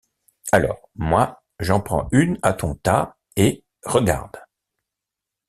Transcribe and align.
Alors, 0.51 0.89
moi, 0.95 1.43
j’en 1.59 1.79
prends 1.79 2.07
une 2.11 2.39
à 2.41 2.53
ton 2.53 2.73
tas, 2.73 3.17
et 3.35 3.63
regarde! 3.83 4.39